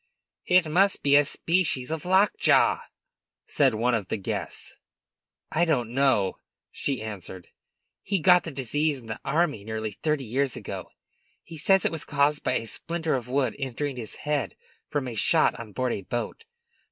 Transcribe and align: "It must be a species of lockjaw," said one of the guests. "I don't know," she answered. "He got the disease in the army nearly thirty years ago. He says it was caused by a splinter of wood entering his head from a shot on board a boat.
"It 0.47 0.67
must 0.67 1.03
be 1.03 1.15
a 1.15 1.23
species 1.23 1.91
of 1.91 2.05
lockjaw," 2.05 2.79
said 3.45 3.75
one 3.75 3.93
of 3.93 4.07
the 4.07 4.17
guests. 4.17 4.75
"I 5.51 5.63
don't 5.63 5.91
know," 5.93 6.39
she 6.71 7.03
answered. 7.03 7.49
"He 8.01 8.17
got 8.17 8.43
the 8.43 8.49
disease 8.49 8.97
in 8.97 9.05
the 9.05 9.19
army 9.23 9.63
nearly 9.63 9.91
thirty 10.01 10.25
years 10.25 10.55
ago. 10.55 10.89
He 11.43 11.59
says 11.59 11.85
it 11.85 11.91
was 11.91 12.03
caused 12.03 12.41
by 12.43 12.53
a 12.53 12.65
splinter 12.65 13.13
of 13.13 13.27
wood 13.29 13.55
entering 13.59 13.95
his 13.95 14.15
head 14.15 14.55
from 14.89 15.07
a 15.07 15.13
shot 15.13 15.53
on 15.59 15.71
board 15.71 15.93
a 15.93 16.01
boat. 16.01 16.45